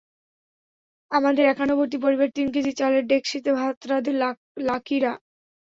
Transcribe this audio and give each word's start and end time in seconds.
আমাদের 1.11 1.43
একান্নবর্তী 1.47 1.97
পরিবার 2.05 2.27
তিন 2.35 2.47
কেজি 2.53 2.71
চালের 2.79 3.03
ডেকসিতে 3.11 3.49
ভাত 3.59 3.77
রাঁধে 3.89 4.13
লাকীরা। 4.67 5.13